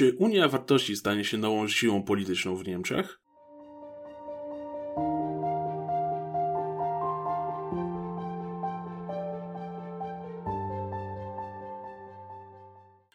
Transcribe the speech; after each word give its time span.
Czy 0.00 0.16
Unia 0.18 0.48
Wartości 0.48 0.96
stanie 0.96 1.24
się 1.24 1.38
nową 1.38 1.68
siłą 1.68 2.02
polityczną 2.02 2.56
w 2.56 2.66
Niemczech? 2.66 3.20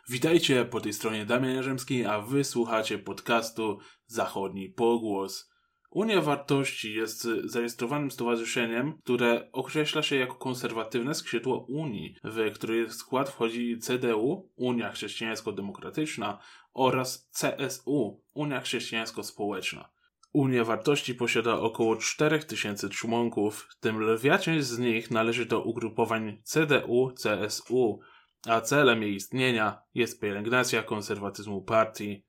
Witajcie 0.09 0.65
po 0.65 0.81
tej 0.81 0.93
stronie 0.93 1.25
Damian 1.25 1.55
Jarzemski, 1.55 2.05
a 2.05 2.21
wy 2.21 2.43
słuchacie 2.43 2.97
podcastu 2.97 3.79
Zachodni 4.05 4.69
Pogłos. 4.69 5.54
Unia 5.95 6.21
Wartości 6.21 6.93
jest 6.93 7.27
zarejestrowanym 7.43 8.11
stowarzyszeniem, 8.11 8.97
które 9.03 9.51
określa 9.51 10.03
się 10.03 10.15
jako 10.15 10.35
konserwatywne 10.35 11.15
skrzydło 11.15 11.65
Unii, 11.69 12.15
w 12.23 12.51
której 12.53 12.89
skład 12.89 13.29
wchodzi 13.29 13.79
CDU, 13.79 14.49
Unia 14.55 14.91
Chrześcijańsko-Demokratyczna 14.91 16.37
oraz 16.73 17.29
CSU, 17.31 18.23
Unia 18.33 18.61
Chrześcijańsko-Społeczna. 18.61 19.89
Unia 20.33 20.63
Wartości 20.63 21.15
posiada 21.15 21.59
około 21.59 21.95
4000 21.95 22.89
członków, 22.89 23.67
w 23.69 23.79
tym 23.79 23.99
lwia 23.99 24.37
część 24.37 24.65
z 24.65 24.79
nich 24.79 25.11
należy 25.11 25.45
do 25.45 25.61
ugrupowań 25.61 26.41
CDU, 26.43 27.11
CSU, 27.23 27.99
a 28.47 28.61
celem 28.61 29.01
jej 29.01 29.15
istnienia 29.15 29.81
jest 29.93 30.21
pielęgnacja 30.21 30.83
konserwatyzmu 30.83 31.61
partii. 31.61 32.25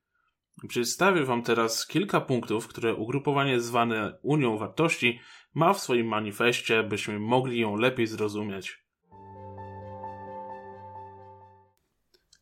Przedstawię 0.69 1.24
Wam 1.24 1.42
teraz 1.42 1.87
kilka 1.87 2.20
punktów, 2.20 2.69
które 2.69 2.95
ugrupowanie 2.95 3.60
zwane 3.60 4.19
Unią 4.23 4.59
Wartości 4.59 5.20
ma 5.55 5.73
w 5.73 5.80
swoim 5.80 6.06
manifestie, 6.06 6.82
byśmy 6.82 7.19
mogli 7.19 7.60
ją 7.60 7.77
lepiej 7.77 8.06
zrozumieć. 8.06 8.87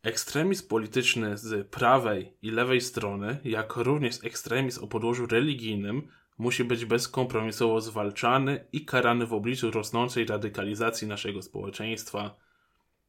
Ekstremizm 0.02 0.68
polityczny 0.68 1.36
z 1.36 1.68
prawej 1.68 2.36
i 2.42 2.50
lewej 2.50 2.80
strony, 2.80 3.40
jak 3.44 3.76
również 3.76 4.24
ekstremizm 4.24 4.84
o 4.84 4.86
podłożu 4.86 5.26
religijnym, 5.26 6.08
musi 6.38 6.64
być 6.64 6.84
bezkompromisowo 6.84 7.80
zwalczany 7.80 8.66
i 8.72 8.84
karany 8.84 9.26
w 9.26 9.32
obliczu 9.32 9.70
rosnącej 9.70 10.26
radykalizacji 10.26 11.08
naszego 11.08 11.42
społeczeństwa. 11.42 12.36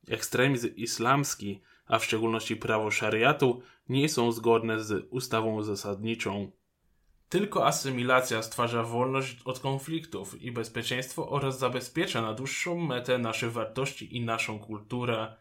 Ekstremizm 0.07 0.75
islamski, 0.75 1.61
a 1.85 1.99
w 1.99 2.05
szczególności 2.05 2.55
prawo 2.55 2.91
szariatu, 2.91 3.61
nie 3.89 4.09
są 4.09 4.31
zgodne 4.31 4.83
z 4.83 5.07
ustawą 5.09 5.63
zasadniczą. 5.63 6.51
Tylko 7.29 7.65
asymilacja 7.65 8.41
stwarza 8.41 8.83
wolność 8.83 9.41
od 9.45 9.59
konfliktów 9.59 10.41
i 10.41 10.51
bezpieczeństwo 10.51 11.29
oraz 11.29 11.59
zabezpiecza 11.59 12.21
na 12.21 12.33
dłuższą 12.33 12.79
metę 12.79 13.17
nasze 13.17 13.49
wartości 13.49 14.17
i 14.17 14.21
naszą 14.21 14.59
kulturę. 14.59 15.35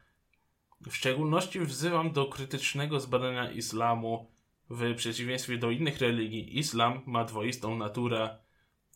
W 0.86 0.96
szczególności 0.96 1.60
wzywam 1.60 2.12
do 2.12 2.26
krytycznego 2.26 3.00
zbadania 3.00 3.50
islamu. 3.50 4.30
W 4.70 4.94
przeciwieństwie 4.94 5.58
do 5.58 5.70
innych 5.70 5.98
religii, 5.98 6.58
islam 6.58 7.02
ma 7.06 7.24
dwoistą 7.24 7.76
naturę. 7.76 8.38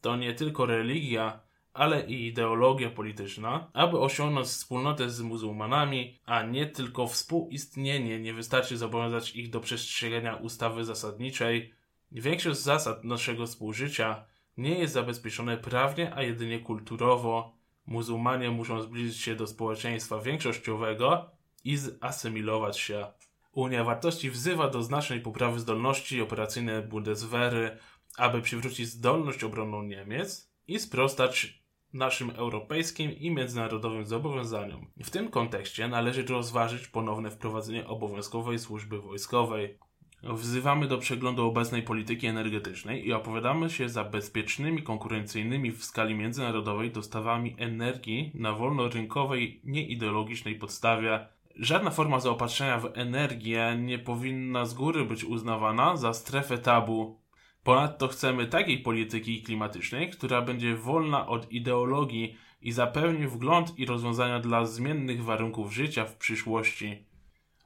To 0.01 0.17
nie 0.17 0.35
tylko 0.35 0.67
religia, 0.67 1.41
ale 1.73 2.07
i 2.07 2.27
ideologia 2.27 2.91
polityczna, 2.91 3.71
aby 3.73 3.99
osiągnąć 3.99 4.47
wspólnotę 4.47 5.11
z 5.11 5.21
muzułmanami, 5.21 6.19
a 6.27 6.43
nie 6.43 6.67
tylko 6.67 7.07
współistnienie, 7.07 8.21
nie 8.21 8.35
wystarczy 8.35 8.77
zobowiązać 8.77 9.37
ich 9.37 9.51
do 9.51 9.61
przestrzegania 9.61 10.37
ustawy 10.37 10.85
zasadniczej. 10.85 11.75
Większość 12.13 12.61
zasad 12.61 13.05
naszego 13.05 13.47
współżycia 13.47 14.25
nie 14.57 14.79
jest 14.79 14.95
zabezpieczone 14.95 15.57
prawnie, 15.57 16.15
a 16.15 16.23
jedynie 16.23 16.61
kulturowo. 16.61 17.53
Muzułmanie 17.87 18.51
muszą 18.51 18.83
zbliżyć 18.83 19.17
się 19.17 19.35
do 19.35 19.47
społeczeństwa 19.47 20.19
większościowego 20.19 21.31
i 21.65 21.77
zasymilować 21.77 22.79
się. 22.79 23.07
Unia 23.53 23.85
Wartości 23.85 24.31
wzywa 24.31 24.69
do 24.69 24.83
znacznej 24.83 25.21
poprawy 25.21 25.61
zdolności 25.61 26.21
operacyjnej 26.21 26.83
Bundeswehry, 26.83 27.79
aby 28.17 28.43
przywrócić 28.43 28.89
zdolność 28.89 29.45
obronną 29.45 29.83
Niemiec 29.83 30.48
i 30.69 30.79
sprostać 30.79 31.63
naszym 31.93 32.31
europejskim 32.31 33.13
i 33.13 33.31
międzynarodowym 33.31 34.07
zobowiązaniom. 34.07 34.87
W 35.05 35.11
tym 35.11 35.31
kontekście 35.31 35.89
należy 35.89 36.27
rozważyć 36.27 36.89
ponowne 36.89 37.31
wprowadzenie 37.31 37.87
obowiązkowej 37.87 38.59
służby 38.59 39.01
wojskowej. 39.01 39.79
Wzywamy 40.23 40.87
do 40.87 40.99
przeglądu 40.99 41.47
obecnej 41.47 41.83
polityki 41.83 42.27
energetycznej 42.27 43.07
i 43.07 43.13
opowiadamy 43.13 43.71
się 43.71 43.89
za 43.89 44.05
bezpiecznymi, 44.05 44.83
konkurencyjnymi 44.83 45.73
w 45.73 45.85
skali 45.85 46.15
międzynarodowej 46.15 46.91
dostawami 46.91 47.55
energii 47.59 48.33
na 48.35 48.53
wolnorynkowej, 48.53 49.61
nieideologicznej 49.65 50.55
podstawie. 50.55 51.27
Żadna 51.57 51.91
forma 51.91 52.21
zaopatrzenia 52.21 52.79
w 52.79 52.91
energię 52.95 53.77
nie 53.79 53.99
powinna 53.99 54.65
z 54.65 54.75
góry 54.75 55.05
być 55.05 55.25
uznawana 55.25 55.97
za 55.97 56.15
strefę 56.15 56.59
tabu. 56.59 57.21
Ponadto 57.69 58.09
chcemy 58.09 58.47
takiej 58.47 58.79
polityki 58.79 59.43
klimatycznej, 59.43 60.11
która 60.11 60.43
będzie 60.43 60.77
wolna 60.77 61.27
od 61.27 61.53
ideologii 61.53 62.37
i 62.63 62.73
zapewni 62.73 63.27
wgląd 63.27 63.79
i 63.79 63.87
rozwiązania 63.87 64.41
dla 64.41 64.67
zmiennych 64.67 65.25
warunków 65.25 65.73
życia 65.73 66.05
w 66.05 66.17
przyszłości. 66.17 67.05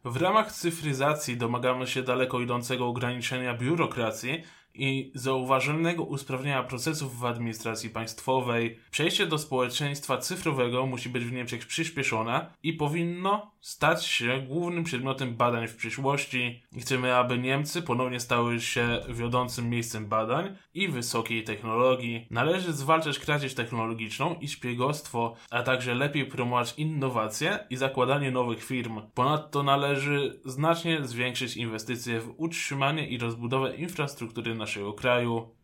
W 0.04 0.16
ramach 0.16 0.52
cyfryzacji 0.52 1.36
domagamy 1.36 1.86
się 1.86 2.02
daleko 2.02 2.40
idącego 2.40 2.86
ograniczenia 2.86 3.54
biurokracji 3.54 4.42
i 4.74 5.12
zauważalnego 5.14 6.04
usprawnienia 6.04 6.62
procesów 6.62 7.18
w 7.18 7.24
administracji 7.24 7.90
państwowej. 7.90 8.78
Przejście 8.90 9.26
do 9.26 9.38
społeczeństwa 9.38 10.18
cyfrowego 10.18 10.86
musi 10.86 11.08
być 11.08 11.24
w 11.24 11.32
Niemczech 11.32 11.66
przyspieszone 11.66 12.46
i 12.62 12.72
powinno 12.72 13.51
stać 13.62 14.06
się 14.06 14.44
głównym 14.48 14.84
przedmiotem 14.84 15.36
badań 15.36 15.68
w 15.68 15.76
przyszłości. 15.76 16.62
Chcemy, 16.80 17.14
aby 17.14 17.38
Niemcy 17.38 17.82
ponownie 17.82 18.20
stały 18.20 18.60
się 18.60 19.00
wiodącym 19.08 19.70
miejscem 19.70 20.08
badań 20.08 20.56
i 20.74 20.88
wysokiej 20.88 21.44
technologii. 21.44 22.26
Należy 22.30 22.72
zwalczać 22.72 23.18
kradzież 23.18 23.54
technologiczną 23.54 24.34
i 24.34 24.48
szpiegostwo, 24.48 25.34
a 25.50 25.62
także 25.62 25.94
lepiej 25.94 26.26
promować 26.26 26.74
innowacje 26.76 27.58
i 27.70 27.76
zakładanie 27.76 28.30
nowych 28.30 28.64
firm. 28.64 29.00
Ponadto 29.14 29.62
należy 29.62 30.40
znacznie 30.44 31.04
zwiększyć 31.04 31.56
inwestycje 31.56 32.20
w 32.20 32.34
utrzymanie 32.36 33.08
i 33.08 33.18
rozbudowę 33.18 33.76
infrastruktury 33.76 34.54
naszego 34.54 34.92
kraju. 34.92 35.61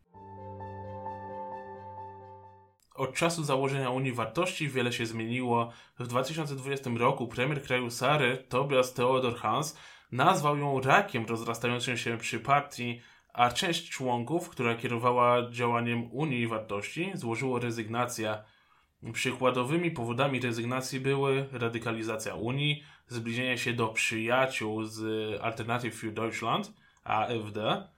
Od 2.98 3.14
czasu 3.14 3.44
założenia 3.44 3.90
Unii 3.90 4.12
Wartości 4.12 4.68
wiele 4.68 4.92
się 4.92 5.06
zmieniło. 5.06 5.72
W 5.98 6.06
2020 6.06 6.90
roku 6.98 7.28
premier 7.28 7.62
kraju 7.62 7.90
Sary, 7.90 8.44
Tobias 8.48 8.94
Theodor 8.94 9.36
Hans, 9.36 9.76
nazwał 10.12 10.58
ją 10.58 10.80
rakiem 10.80 11.26
rozrastającym 11.26 11.96
się 11.96 12.18
przy 12.18 12.40
partii, 12.40 13.00
a 13.32 13.50
część 13.50 13.90
członków, 13.90 14.48
która 14.48 14.74
kierowała 14.74 15.50
działaniem 15.50 16.12
Unii 16.12 16.46
Wartości, 16.46 17.10
złożyło 17.14 17.58
rezygnację. 17.58 18.38
Przykładowymi 19.12 19.90
powodami 19.90 20.40
rezygnacji 20.40 21.00
były 21.00 21.48
radykalizacja 21.52 22.34
Unii, 22.34 22.82
zbliżenie 23.06 23.58
się 23.58 23.72
do 23.72 23.88
przyjaciół 23.88 24.84
z 24.84 25.00
Alternative 25.42 25.94
für 25.94 26.12
Deutschland, 26.12 26.72
AfD, 27.04 27.88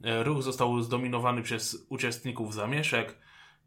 ruch 0.00 0.42
został 0.42 0.82
zdominowany 0.82 1.42
przez 1.42 1.86
uczestników 1.88 2.54
zamieszek, 2.54 3.18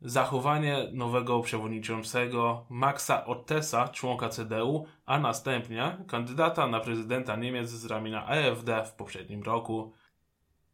zachowanie 0.02 0.88
nowego 0.92 1.42
przewodniczącego 1.42 2.66
Maxa 2.70 3.26
Ottesa, 3.26 3.88
członka 3.88 4.30
CDU, 4.30 4.86
a 5.06 5.20
następnie 5.20 5.98
kandydata 6.08 6.68
na 6.68 6.80
prezydenta 6.80 7.36
Niemiec 7.36 7.70
z 7.70 7.86
ramienia 7.86 8.26
AfD 8.26 8.86
w 8.86 8.92
poprzednim 8.92 9.44
roku. 9.44 9.94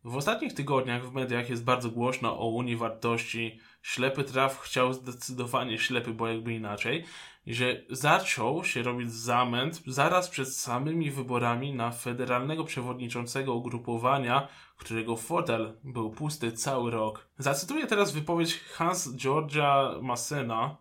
W 0.03 0.15
ostatnich 0.15 0.53
tygodniach 0.53 1.05
w 1.05 1.13
mediach 1.13 1.49
jest 1.49 1.63
bardzo 1.63 1.89
głośno 1.89 2.39
o 2.39 2.49
Unii 2.49 2.75
Wartości. 2.75 3.59
Ślepy 3.85 4.23
traf 4.23 4.59
chciał 4.59 4.93
zdecydowanie 4.93 5.77
ślepy, 5.77 6.13
bo 6.13 6.27
jakby 6.27 6.53
inaczej, 6.53 7.05
że 7.47 7.81
zaczął 7.89 8.63
się 8.63 8.83
robić 8.83 9.11
zamęt 9.13 9.83
zaraz 9.87 10.29
przed 10.29 10.55
samymi 10.55 11.11
wyborami 11.11 11.73
na 11.73 11.91
federalnego 11.91 12.63
przewodniczącego 12.63 13.53
ugrupowania, 13.53 14.47
którego 14.77 15.17
fotel 15.17 15.77
był 15.83 16.09
pusty 16.09 16.51
cały 16.51 16.91
rok. 16.91 17.27
Zacytuję 17.37 17.87
teraz 17.87 18.11
wypowiedź 18.11 18.59
Hans 18.59 19.15
Georgia 19.15 19.91
Massena, 20.01 20.77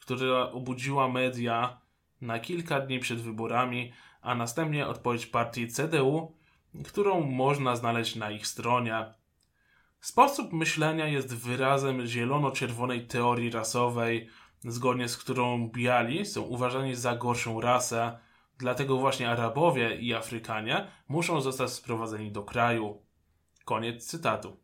która 0.00 0.50
obudziła 0.50 1.08
media 1.08 1.80
na 2.20 2.38
kilka 2.38 2.80
dni 2.80 2.98
przed 2.98 3.20
wyborami, 3.20 3.92
a 4.22 4.34
następnie 4.34 4.86
odpowiedź 4.86 5.26
partii 5.26 5.68
CDU, 5.68 6.36
którą 6.84 7.20
można 7.20 7.76
znaleźć 7.76 8.16
na 8.16 8.30
ich 8.30 8.46
stronie. 8.46 9.21
Sposób 10.02 10.52
myślenia 10.52 11.06
jest 11.06 11.34
wyrazem 11.34 12.06
zielono-czerwonej 12.06 13.06
teorii 13.06 13.50
rasowej, 13.50 14.28
zgodnie 14.64 15.08
z 15.08 15.16
którą 15.16 15.68
biali 15.68 16.26
są 16.26 16.42
uważani 16.42 16.94
za 16.94 17.16
gorszą 17.16 17.60
rasę, 17.60 18.18
dlatego 18.58 18.96
właśnie 18.96 19.30
Arabowie 19.30 19.96
i 19.96 20.14
Afrykanie 20.14 20.86
muszą 21.08 21.40
zostać 21.40 21.70
sprowadzeni 21.70 22.32
do 22.32 22.42
kraju. 22.42 23.02
Koniec 23.64 24.06
cytatu. 24.06 24.56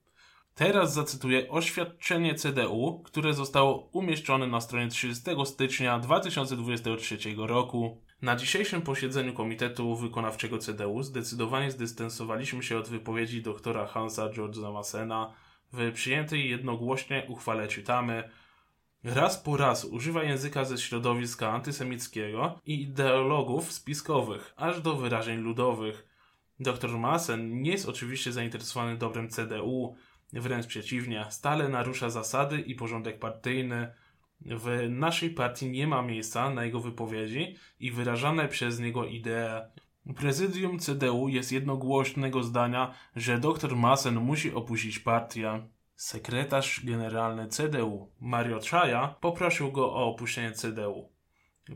Teraz 0.55 0.95
zacytuję 0.95 1.51
oświadczenie 1.51 2.35
CDU, 2.35 3.03
które 3.05 3.35
zostało 3.35 3.89
umieszczone 3.93 4.47
na 4.47 4.61
stronie 4.61 4.89
30 4.89 5.23
stycznia 5.45 5.99
2023 5.99 7.19
roku. 7.37 8.03
Na 8.23 8.37
dzisiejszym 8.37 8.83
posiedzeniu 8.83 9.33
Komitetu 9.33 9.97
Wykonawczego 9.97 10.59
CDU 10.59 11.03
zdecydowanie 11.03 11.71
zdystansowaliśmy 11.71 12.63
się 12.63 12.79
od 12.79 12.89
wypowiedzi 12.89 13.43
doktora 13.43 13.87
Hansa 13.87 14.29
George'a 14.29 14.73
Massena. 14.73 15.35
W 15.73 15.93
przyjętej 15.93 16.51
jednogłośnie 16.51 17.27
uchwale 17.29 17.69
czytamy 17.69 18.31
Raz 19.05 19.43
po 19.43 19.57
raz 19.57 19.85
używa 19.85 20.23
języka 20.23 20.65
ze 20.65 20.79
środowiska 20.79 21.53
antysemickiego 21.53 22.61
i 22.67 22.83
ideologów 22.83 23.73
spiskowych, 23.73 24.55
aż 24.57 24.81
do 24.81 24.95
wyrażeń 24.95 25.41
ludowych. 25.41 26.09
Dr 26.61 26.99
Massen 26.99 27.63
nie 27.63 27.71
jest 27.71 27.89
oczywiście 27.89 28.33
zainteresowany 28.33 28.97
dobrem 28.97 29.29
CDU, 29.29 29.97
wręcz 30.33 30.67
przeciwnie, 30.67 31.27
stale 31.31 31.69
narusza 31.69 32.11
zasady 32.11 32.61
i 32.61 32.75
porządek 32.75 33.19
partyjny, 33.19 33.95
w 34.41 34.87
naszej 34.91 35.31
partii 35.31 35.71
nie 35.71 35.87
ma 35.87 36.03
miejsca 36.03 36.51
na 36.51 36.65
jego 36.65 36.81
wypowiedzi 36.81 37.57
i 37.81 37.91
wyrażane 37.91 38.49
przez 38.49 38.81
niego 38.81 39.05
idee. 39.05 39.61
Prezydium 40.17 40.79
CDU 40.79 41.29
jest 41.29 41.53
jednogłośnego 41.53 42.43
zdania, 42.43 42.95
że 43.17 43.39
dr 43.39 43.77
Masen 43.77 44.15
musi 44.15 44.55
opuścić 44.55 44.99
partię. 44.99 45.69
Sekretarz 45.97 46.85
generalny 46.85 47.49
CDU 47.49 48.13
Mario 48.21 48.61
Czaja 48.61 49.15
poprosił 49.21 49.73
go 49.73 49.93
o 49.93 50.07
opuszczenie 50.07 50.53
CDU. 50.53 51.09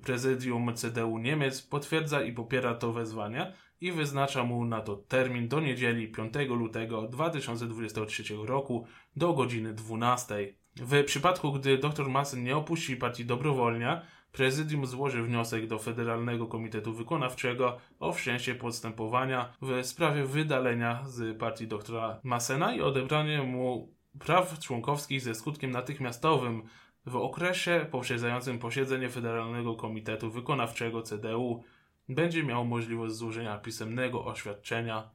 Prezydium 0.03 0.75
CDU 0.75 1.19
Niemiec 1.19 1.62
potwierdza 1.62 2.23
i 2.23 2.32
popiera 2.32 2.75
to 2.75 2.93
wezwanie 2.93 3.53
i 3.81 3.93
wyznacza 3.93 4.44
mu 4.44 4.64
na 4.64 4.81
to 4.81 4.97
termin 4.97 5.49
do 5.49 5.61
niedzieli 5.61 6.09
5 6.09 6.35
lutego 6.49 7.09
2023 7.09 8.25
roku 8.44 8.87
do 9.17 9.32
godziny 9.32 9.75
12. 9.75 10.55
W 10.77 11.05
przypadku, 11.05 11.53
gdy 11.53 11.79
dr 11.79 12.09
Massen 12.09 12.45
nie 12.45 12.57
opuści 12.57 12.97
partii 12.97 13.25
dobrowolnie, 13.25 14.01
prezydium 14.33 14.87
złoży 14.87 15.23
wniosek 15.23 15.67
do 15.67 15.79
Federalnego 15.79 16.47
Komitetu 16.47 16.93
Wykonawczego 16.93 17.79
o 18.01 18.13
wszczęcie 18.13 18.55
postępowania 18.55 19.53
w 19.63 19.87
sprawie 19.87 20.25
wydalenia 20.25 21.03
z 21.07 21.39
partii 21.39 21.67
doktora 21.67 22.21
Massena 22.23 22.75
i 22.75 22.81
odebranie 22.81 23.43
mu 23.43 23.95
praw 24.19 24.59
członkowskich 24.59 25.21
ze 25.21 25.35
skutkiem 25.35 25.71
natychmiastowym 25.71 26.63
w 27.07 27.17
okresie 27.17 27.87
poprzedzającym 27.91 28.59
posiedzenie 28.59 29.11
Federalnego 29.11 29.75
Komitetu 29.75 30.31
Wykonawczego 30.31 31.03
CDU 31.03 31.63
będzie 32.09 32.43
miał 32.43 32.65
możliwość 32.65 33.15
złożenia 33.15 33.59
pisemnego 33.59 34.25
oświadczenia. 34.25 35.11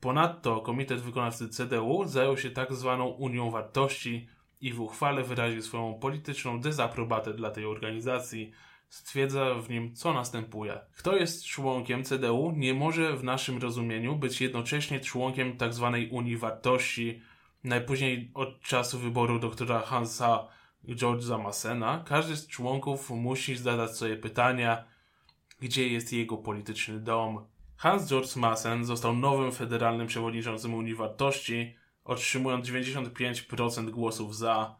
Ponadto 0.00 0.60
Komitet 0.60 1.00
Wykonawcy 1.00 1.48
CDU 1.48 2.04
zajął 2.04 2.36
się 2.36 2.50
tak 2.50 2.72
zwaną 2.72 3.06
Unią 3.06 3.50
Wartości, 3.50 4.28
i 4.60 4.72
w 4.72 4.80
uchwale 4.80 5.22
wyraził 5.22 5.62
swoją 5.62 5.94
polityczną 5.94 6.60
dezaprobatę 6.60 7.34
dla 7.34 7.50
tej 7.50 7.64
organizacji. 7.64 8.52
Stwierdza 8.88 9.54
w 9.54 9.70
nim, 9.70 9.94
co 9.94 10.12
następuje. 10.12 10.80
Kto 10.96 11.16
jest 11.16 11.44
członkiem 11.44 12.04
CDU, 12.04 12.52
nie 12.56 12.74
może 12.74 13.16
w 13.16 13.24
naszym 13.24 13.58
rozumieniu 13.58 14.16
być 14.16 14.40
jednocześnie 14.40 15.00
członkiem 15.00 15.58
tzw. 15.58 15.90
Tak 15.92 16.12
Unii 16.12 16.36
Wartości. 16.36 17.20
Najpóźniej 17.64 18.30
od 18.34 18.60
czasu 18.60 18.98
wyboru 18.98 19.38
doktora 19.38 19.80
Hansa 19.80 20.48
George'a 20.88 21.42
Massena, 21.42 22.04
każdy 22.06 22.36
z 22.36 22.46
członków 22.46 23.10
musi 23.10 23.56
zadać 23.56 23.96
sobie 23.96 24.16
pytania, 24.16 24.84
gdzie 25.60 25.88
jest 25.88 26.12
jego 26.12 26.36
polityczny 26.36 27.00
dom. 27.00 27.46
Hans 27.76 28.08
George 28.08 28.36
Massen 28.36 28.84
został 28.84 29.16
nowym 29.16 29.52
federalnym 29.52 30.06
przewodniczącym 30.06 30.74
Unii 30.74 30.94
Wartości, 30.94 31.74
otrzymując 32.10 32.66
95% 32.66 33.90
głosów 33.90 34.36
za, 34.36 34.76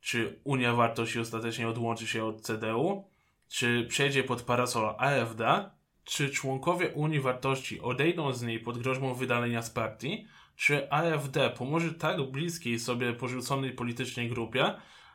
czy 0.00 0.40
Unia 0.44 0.74
Wartości 0.74 1.20
ostatecznie 1.20 1.68
odłączy 1.68 2.06
się 2.06 2.24
od 2.24 2.40
CDU, 2.40 3.04
czy 3.48 3.86
przejdzie 3.88 4.24
pod 4.24 4.42
parasol 4.42 4.94
AfD, 4.98 5.70
czy 6.04 6.30
członkowie 6.30 6.88
Unii 6.88 7.20
Wartości 7.20 7.80
odejdą 7.80 8.32
z 8.32 8.42
niej 8.42 8.60
pod 8.60 8.78
groźbą 8.78 9.14
wydalenia 9.14 9.62
z 9.62 9.70
partii, 9.70 10.26
czy 10.56 10.90
AfD 10.90 11.50
pomoże 11.50 11.94
tak 11.94 12.30
bliskiej 12.30 12.78
sobie 12.78 13.12
porzuconej 13.12 13.72
politycznej 13.72 14.28
grupie, 14.28 14.74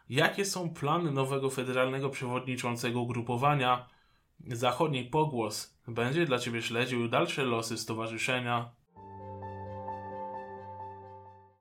jakie 0.09 0.45
są 0.45 0.69
plany 0.69 1.11
nowego 1.11 1.49
federalnego 1.49 2.09
przewodniczącego 2.09 3.01
ugrupowania. 3.01 3.87
Zachodni 4.47 5.03
Pogłos 5.03 5.77
będzie 5.87 6.25
dla 6.25 6.39
Ciebie 6.39 6.61
śledził 6.61 7.07
dalsze 7.07 7.43
losy 7.43 7.77
stowarzyszenia. 7.77 8.76